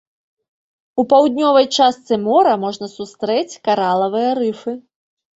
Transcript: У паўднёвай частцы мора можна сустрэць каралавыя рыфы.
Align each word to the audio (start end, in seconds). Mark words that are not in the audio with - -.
У 1.01 1.03
паўднёвай 1.09 1.67
частцы 1.77 2.17
мора 2.27 2.53
можна 2.63 2.87
сустрэць 2.93 3.59
каралавыя 3.69 4.31
рыфы. 4.41 4.73